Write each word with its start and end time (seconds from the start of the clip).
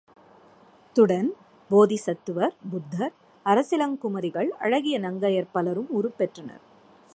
துடன் 0.95 1.29
போதிசத்துவர், 1.69 2.55
புத்தர், 2.71 3.13
அரசிளங்குமரிகள், 3.45 4.49
அழகிய 4.59 4.99
நங்கையர் 4.99 5.51
பலரும் 5.51 5.89
உருப்பெற்றனர். 5.91 6.63